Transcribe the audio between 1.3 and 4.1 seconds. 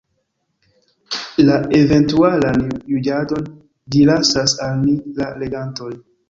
La eventualan juĝadon ĝi